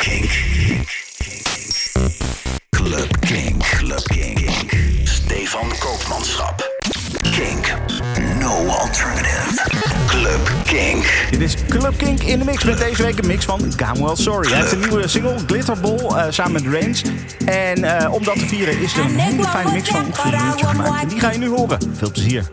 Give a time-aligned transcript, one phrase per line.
[0.00, 0.30] Kink.
[2.70, 3.62] Club Kink.
[3.62, 4.50] Club Kink.
[5.04, 6.62] Stefan Koopmanschap.
[7.22, 7.74] Kink.
[8.38, 9.60] No alternative.
[10.06, 11.28] Club Kink.
[11.30, 14.50] Dit is Club Kink in de mix met deze week een mix van Gamwell Sorry.
[14.50, 17.02] Hij heeft een nieuwe single, Glitterball, uh, samen met Range.
[17.44, 20.46] En uh, om dat te vieren is er een hele fijne mix van ongeveer een
[20.46, 21.02] uurtje gemaakt.
[21.02, 21.78] En die ga je nu horen.
[21.96, 22.48] Veel plezier.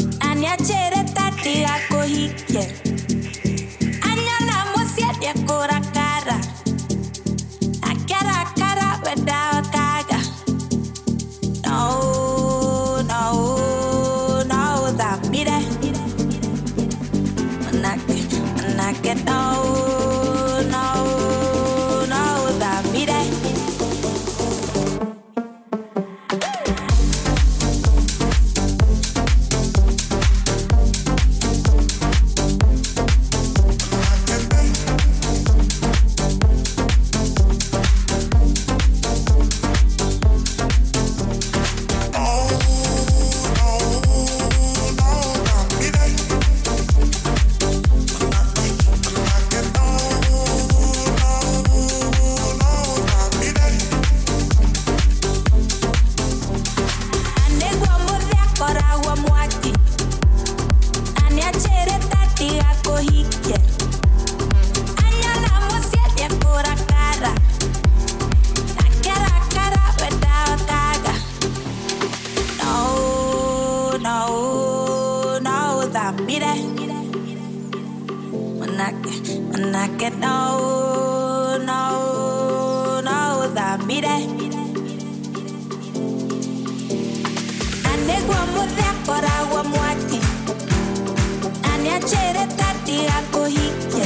[92.18, 94.06] Tere tati ako hitje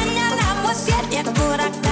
[0.00, 1.83] Anja namo sjedje korak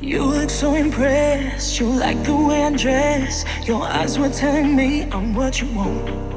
[0.00, 3.44] You look so impressed, you like the way I dress.
[3.66, 6.27] Your eyes were telling me I'm what you want.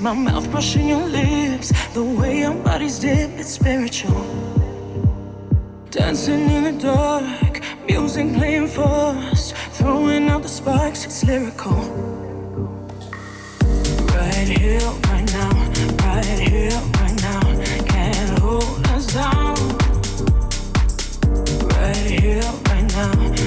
[0.00, 1.72] My mouth brushing your lips.
[1.92, 4.24] The way our bodies dip, it's spiritual.
[5.90, 11.74] Dancing in the dark Music playing for us, throwing out the sparks, it's lyrical.
[14.14, 15.50] Right here, right now,
[16.04, 17.40] right here, right now,
[17.86, 19.56] can't hold us down.
[21.68, 23.39] Right here, right now,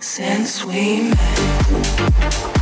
[0.00, 2.53] Since we met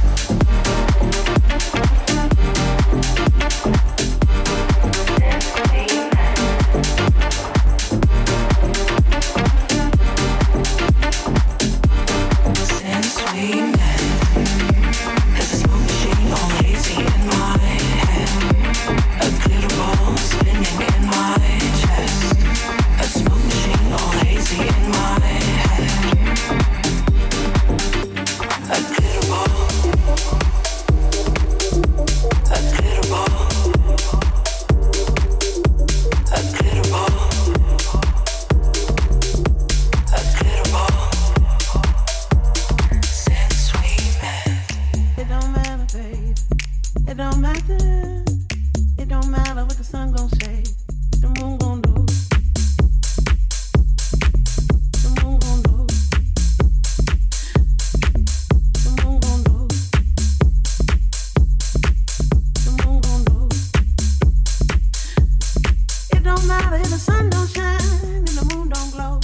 [66.43, 69.21] don't matter if the sun don't shine and the moon don't glow.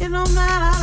[0.00, 0.79] It don't matter.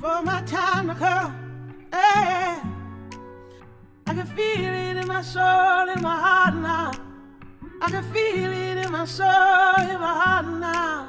[0.00, 1.88] for my time to come.
[1.92, 2.64] yeah,
[4.06, 6.90] I can feel it in my soul, in my heart now.
[7.82, 11.06] I can feel it in my soul, in my heart now.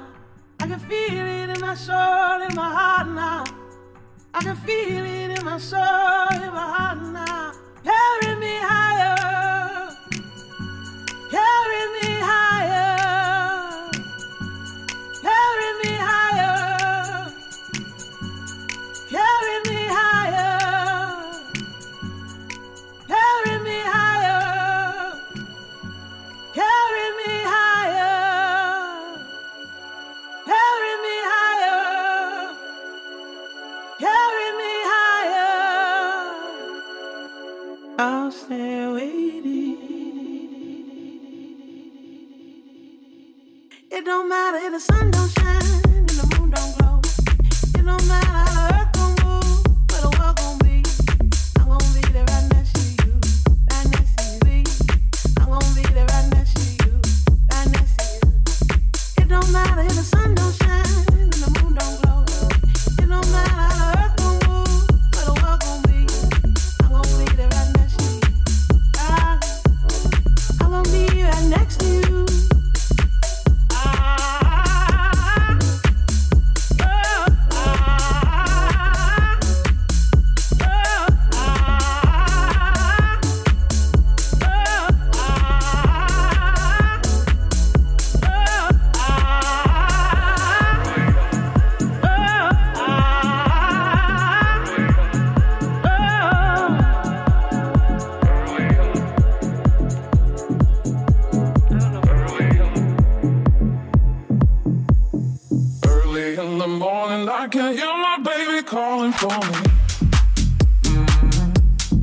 [0.60, 3.46] I can feel it in my soul, in my heart now.
[4.34, 7.54] I can feel it in my soul, in my heart now.
[7.84, 8.91] Carry me high.
[107.22, 109.62] and I can hear my baby calling for me.
[110.90, 112.00] Mm-hmm.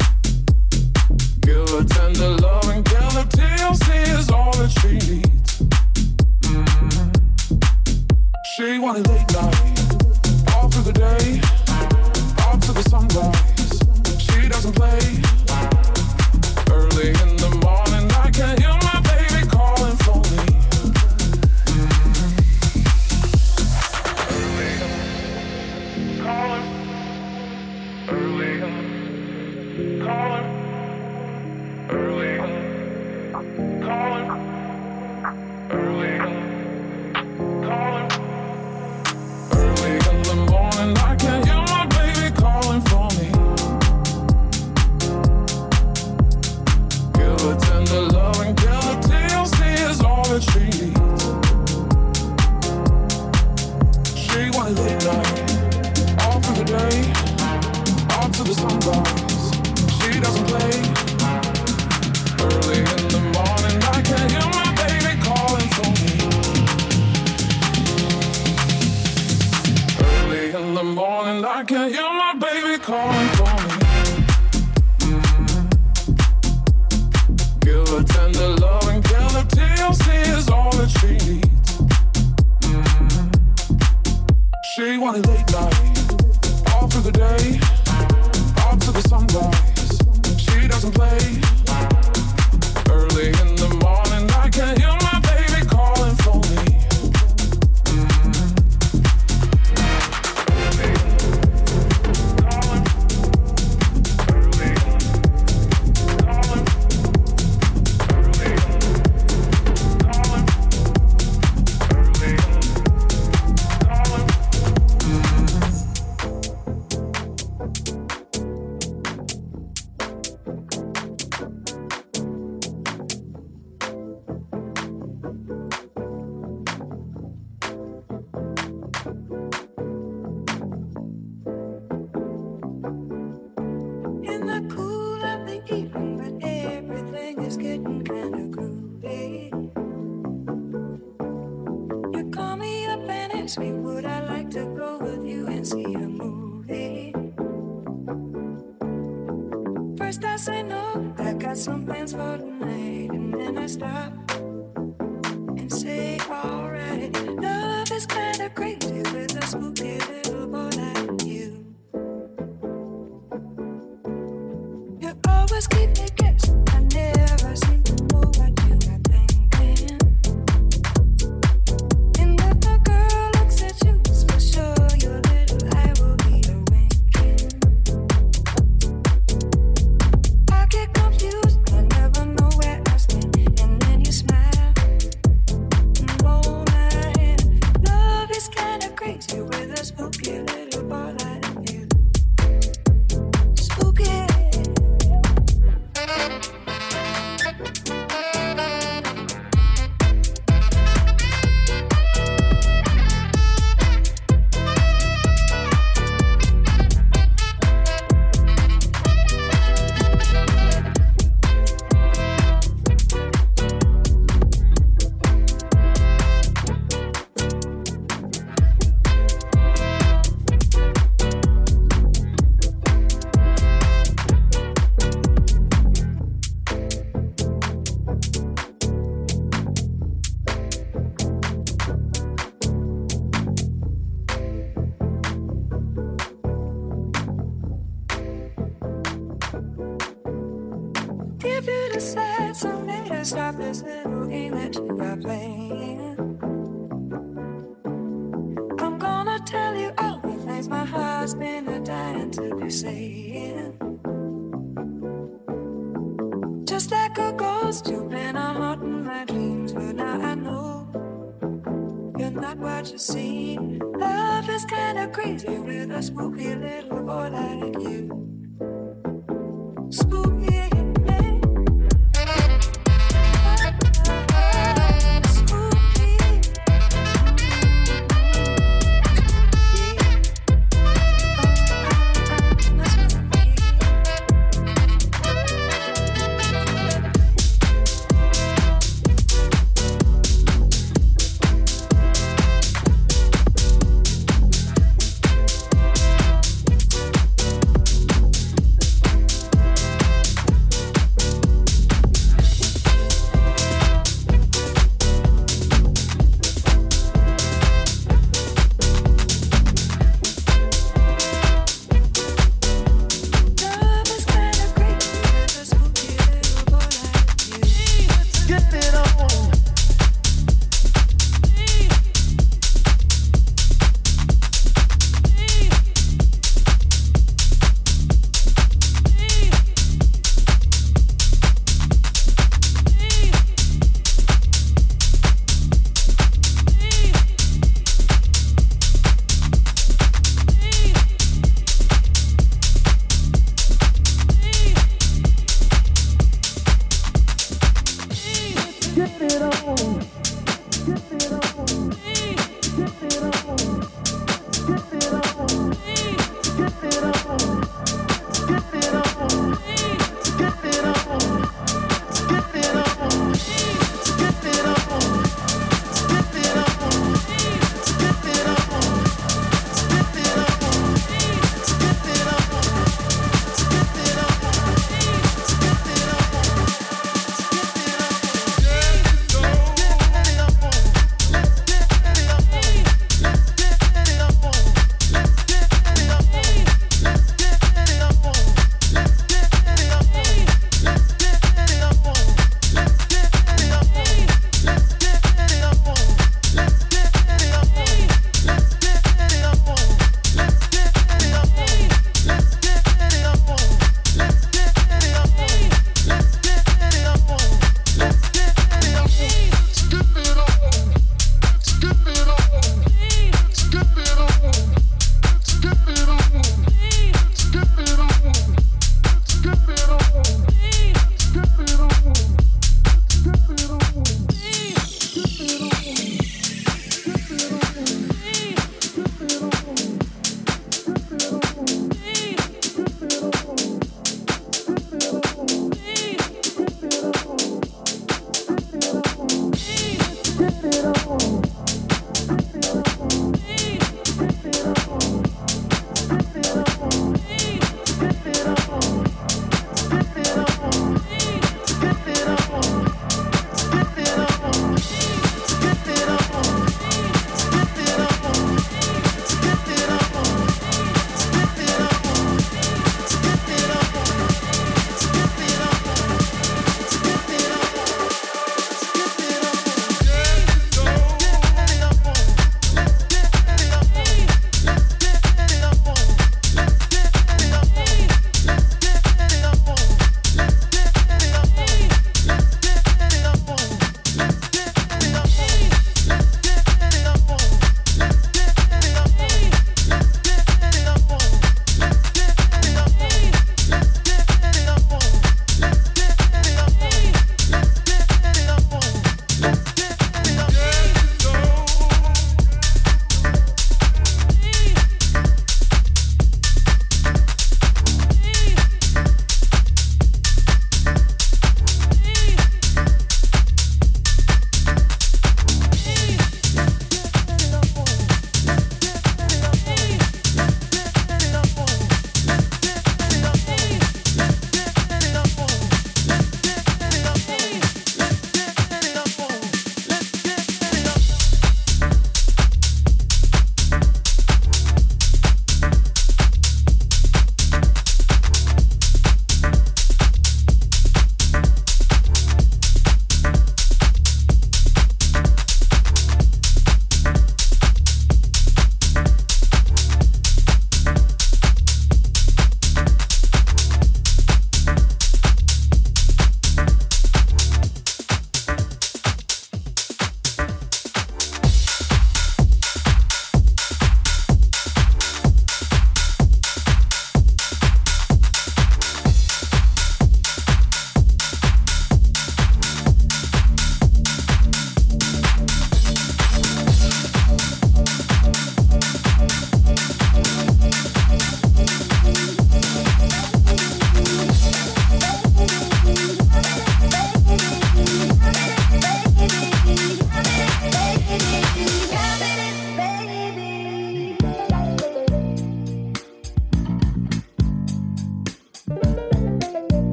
[1.41, 5.63] Give her tender love and gather tears, is all that she needs.
[6.43, 7.59] Mm-hmm.
[8.55, 11.41] She wanted late night, all through the day,
[12.45, 13.81] all to the sunrise.
[14.21, 15.28] She doesn't play.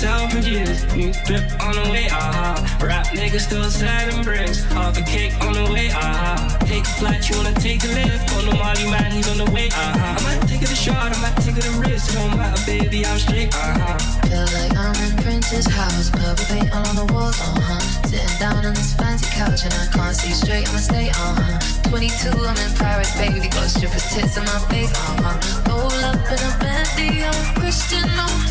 [0.00, 0.80] Years.
[0.96, 2.56] New drip on the way, aha.
[2.56, 2.86] Uh-huh.
[2.86, 4.64] Rap niggas still sliding bricks.
[4.72, 6.36] Half a cake on the way, aha.
[6.36, 6.66] Uh-huh.
[6.66, 8.32] Take a flight, you wanna take a lift.
[8.36, 9.92] On the Molly man, he's on the way, aha.
[9.92, 10.16] Uh-huh.
[10.16, 12.10] I might take it a shot, I might take it a risk.
[12.10, 13.98] It don't matter, baby, I'm straight, aha.
[14.24, 16.08] Feel like I'm in Prince's house.
[16.10, 17.80] Purple paint all on the walls, uh huh.
[18.08, 21.90] Sitting down on this fancy couch and I can't see straight, I'ma stay, uh huh.
[21.92, 23.48] 22, I'm in Paris, baby.
[23.52, 25.36] Got strippers tits my face, uh huh.
[25.68, 28.50] Roll up in a Bentley, I'm Christian, I'm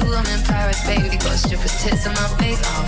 [0.00, 1.16] to, I'm in Paris, baby.
[1.16, 2.60] Got strippers tits in my face.
[2.64, 2.85] Oh.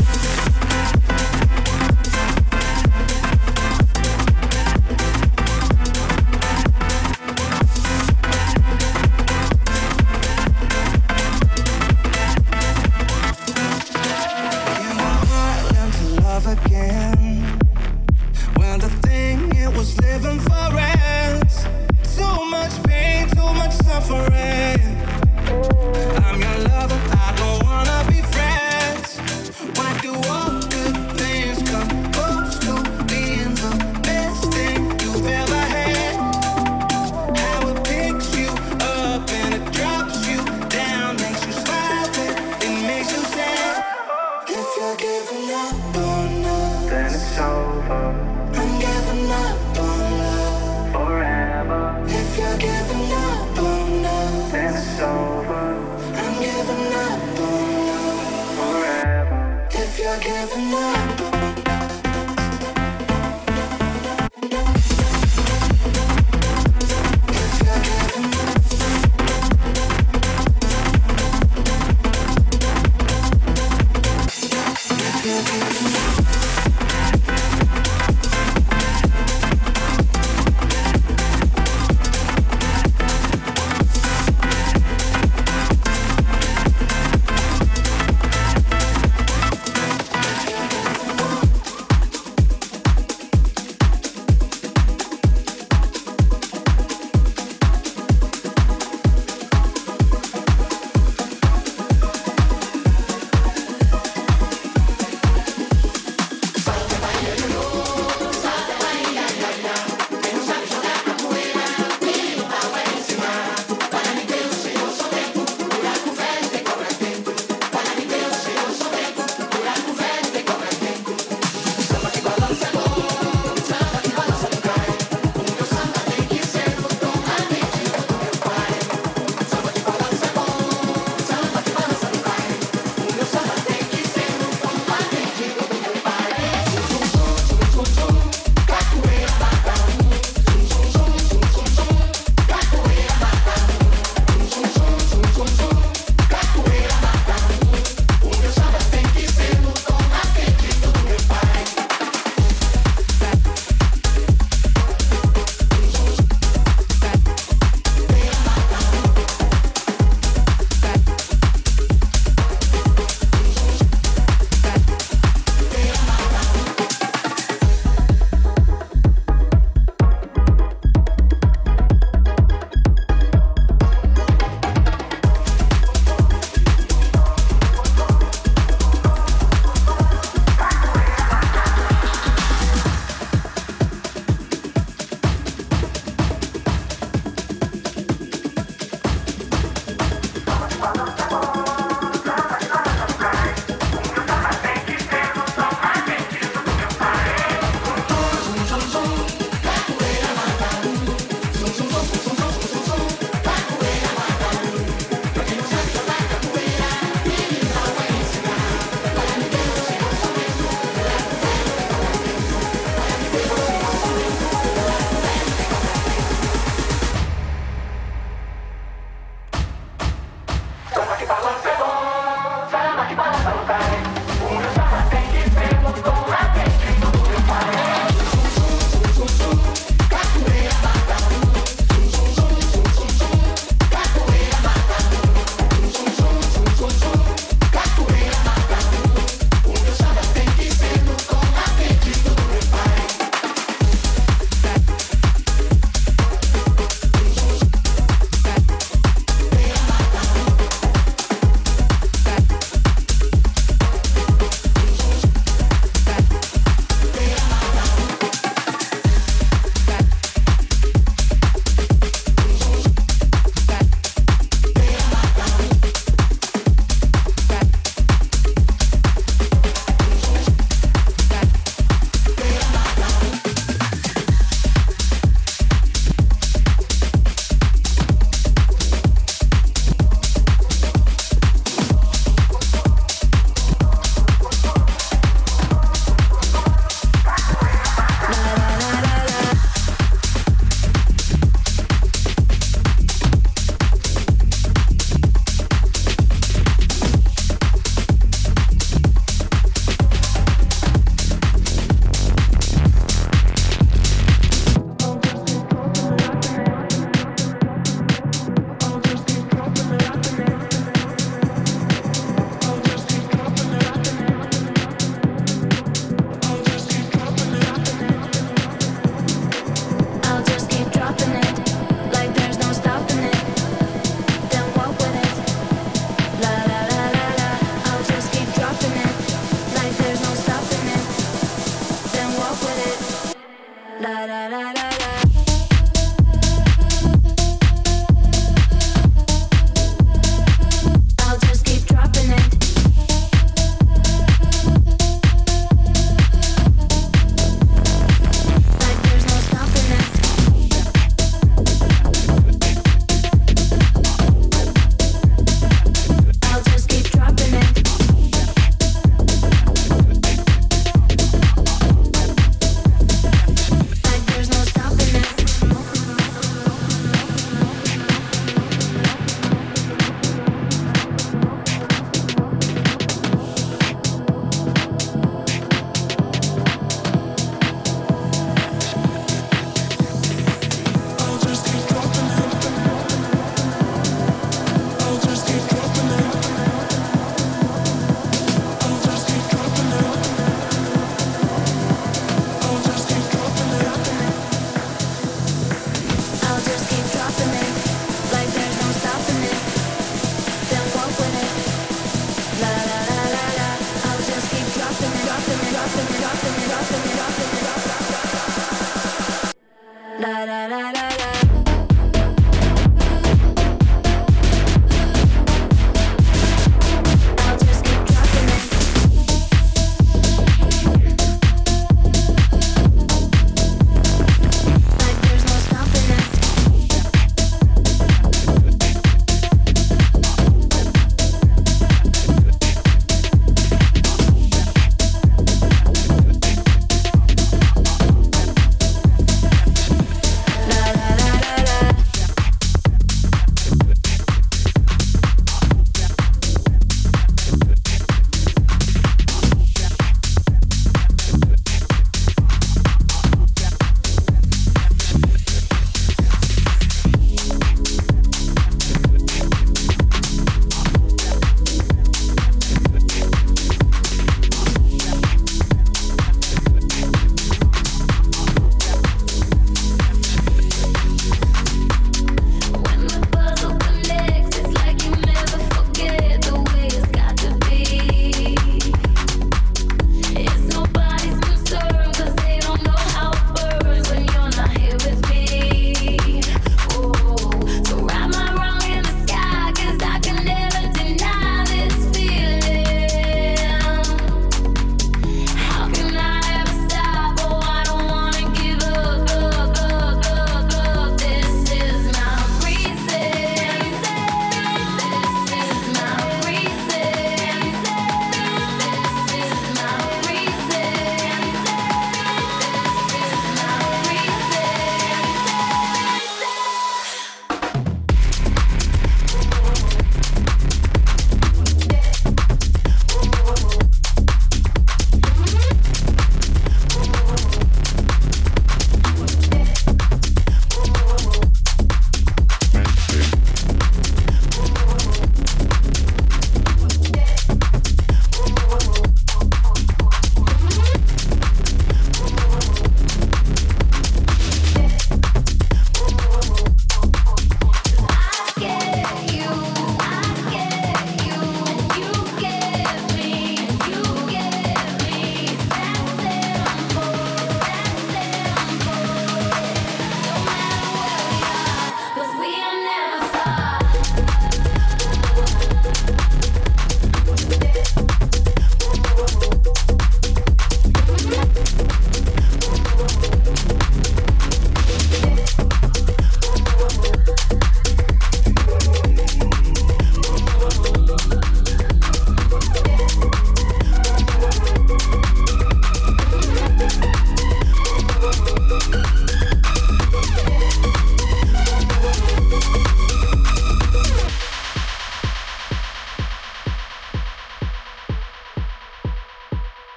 [0.00, 0.21] Bye.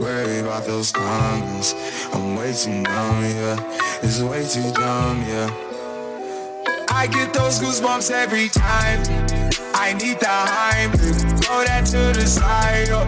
[0.00, 1.74] Worry about those comments.
[2.12, 3.56] I'm way too numb, yeah.
[4.02, 5.50] It's way too dumb, yeah.
[6.90, 9.00] I get those goosebumps every time.
[9.74, 10.92] I need the hype,
[11.42, 12.88] throw that to the side.
[12.88, 13.06] yeah.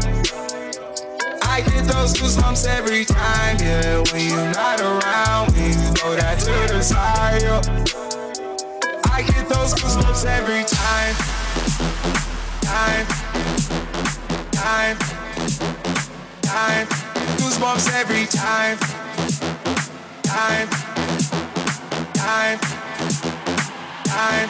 [1.43, 4.03] I get those goosebumps every time, yeah.
[4.13, 7.43] When you're not around, when you throw that to the side.
[7.43, 7.61] yeah.
[9.11, 11.15] I get those goosebumps every time.
[12.63, 13.07] Time,
[14.53, 15.28] time,
[16.49, 16.87] time.
[17.37, 18.79] Goosebumps every time.
[20.25, 20.69] Time,
[22.15, 22.59] time,
[24.05, 24.49] time.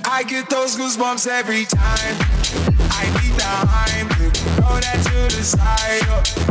[0.06, 2.16] I get those goosebumps every time.
[2.94, 4.12] I need the hype,
[4.56, 6.51] throw that to the side.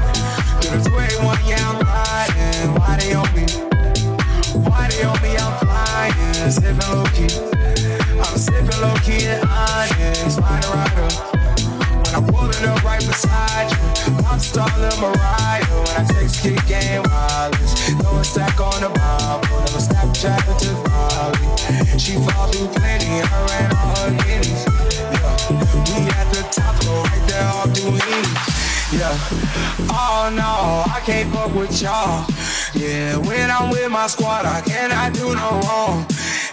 [6.51, 7.29] flying, sipping low key.
[8.19, 11.07] I'm sipping low key and honest, find a rider.
[12.03, 15.63] When I'm pulling up right beside you, I'm stalling Mariah.
[15.63, 20.71] When I text kick game wireless, throw a stack on the Bible, never Snapchat to
[20.89, 21.99] Bali.
[21.99, 24.65] She fall through plenty, her and all her guineas.
[25.11, 25.49] Yeah,
[25.87, 28.61] we at the top, so right there off Duini.
[28.91, 29.15] Yeah,
[29.89, 32.25] oh no, I can't fuck with y'all.
[32.73, 36.10] Yeah, when I'm with my squad, I cannot do no wrong.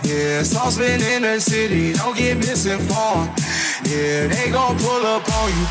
[0.09, 3.29] Yeah, saucepan in the city, don't get misinformed.
[3.85, 5.67] Yeah, they gon' pull up on you.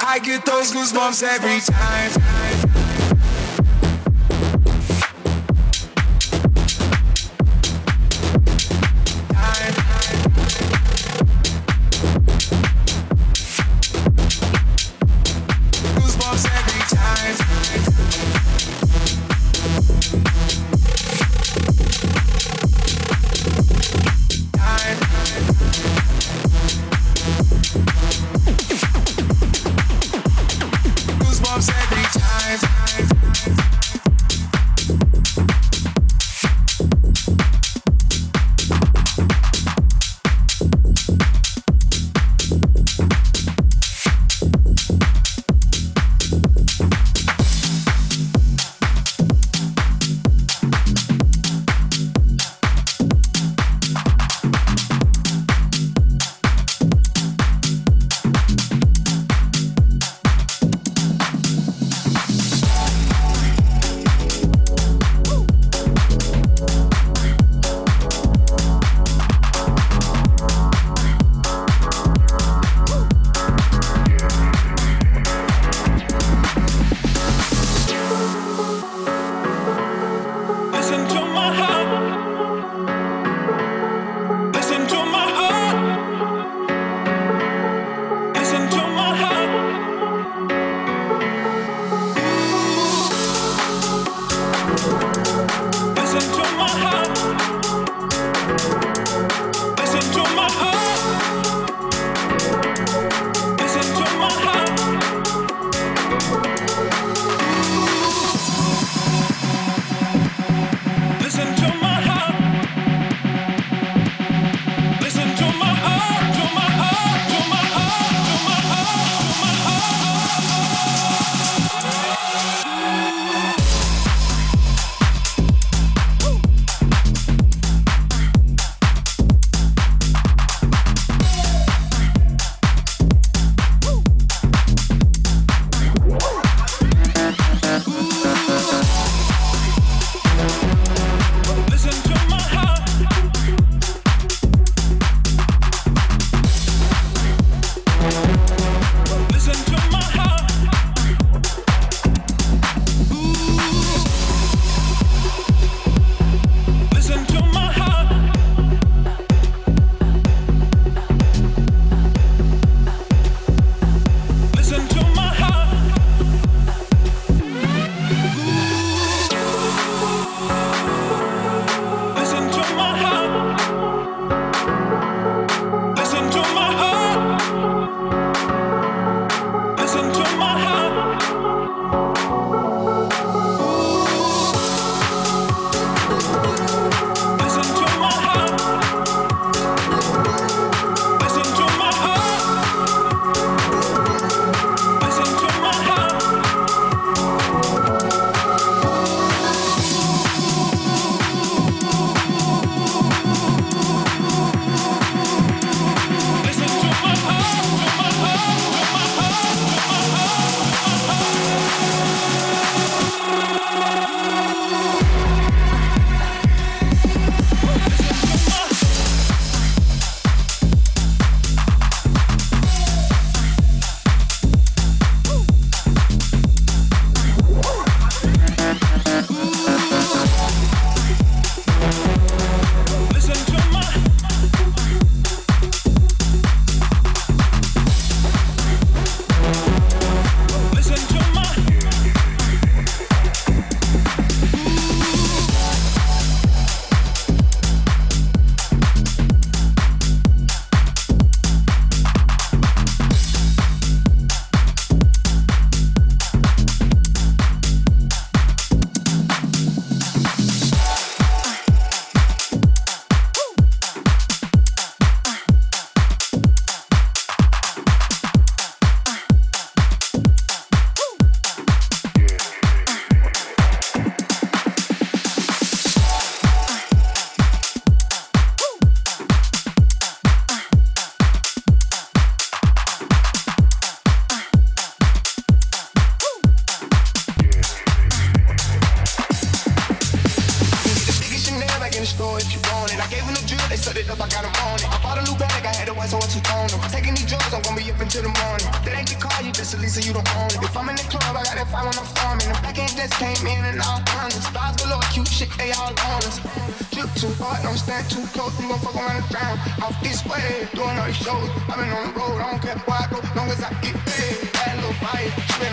[0.00, 2.63] I get those goosebumps every time.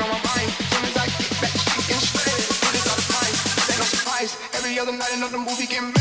[0.02, 0.50] On my mind.
[0.60, 1.54] As long as I get back.
[1.54, 2.52] She can't stay.
[2.62, 3.12] Do this all the
[5.56, 5.92] she can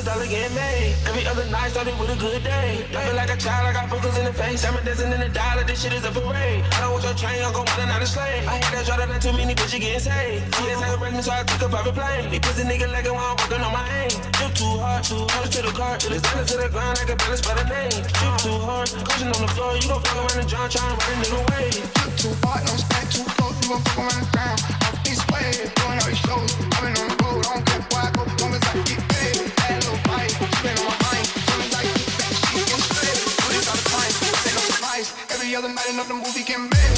[0.00, 0.96] another dollar get made.
[1.06, 2.84] Every other night started with a good day.
[2.96, 4.64] I feel like a child, I got boogers in the face.
[4.64, 6.64] I'm a dancing in the dollar, this shit is a parade.
[6.72, 8.48] I don't want your train, I'm gon' and not slave.
[8.48, 10.54] I hate that shot that too many bitches getting saved.
[10.54, 12.30] TSA arrest me, so I took a private plane.
[12.30, 14.12] These pussy nigga like I'm working on my aim.
[14.40, 15.96] Drip too hard, too hard to the car.
[15.98, 18.00] Till it's down to the ground, I can balance by the name.
[18.16, 19.76] Drip too hard, cushion on the floor.
[19.76, 21.66] You gon' fuck around and John trying to run a nigga way.
[21.76, 24.56] Drip too hard, don't stand too close, you gon' fuck around and drown.
[24.80, 25.44] Off this way,
[25.76, 26.50] doing all these shows.
[26.72, 29.09] I've been on the road, I don't care where I go, long as I get
[30.60, 30.76] straight.
[33.40, 34.44] Do this all the time, this
[36.76, 36.89] ain't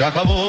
[0.00, 0.39] Se acabou.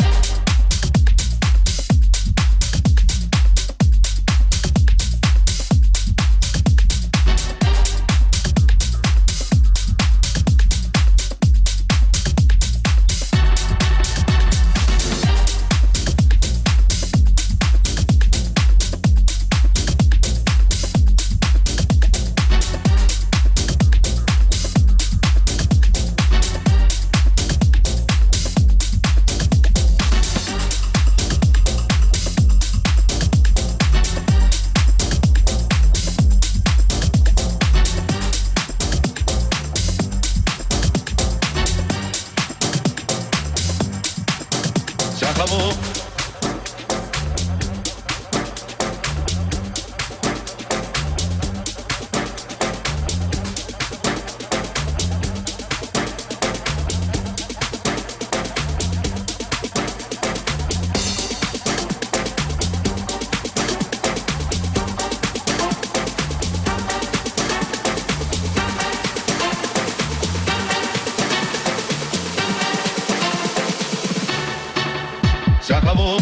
[75.67, 76.17] Já acabou.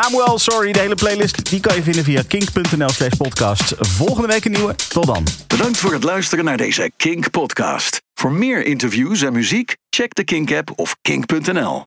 [0.00, 0.72] Gamuel Sorry.
[0.72, 3.74] De hele playlist die kan je vinden via kink.nl slash podcast.
[3.78, 4.74] Volgende week een nieuwe.
[4.88, 5.26] Tot dan.
[5.46, 8.02] Bedankt voor het luisteren naar deze Kink podcast.
[8.14, 11.82] Voor meer interviews en muziek, check de Kink app of kink.nl.